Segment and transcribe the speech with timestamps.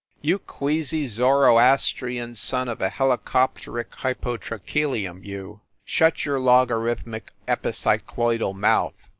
[0.21, 8.95] You queasy Zoroastrian son of a heli copteric hypotrachelium, you, shut your logarithmic epicycloidal mouth!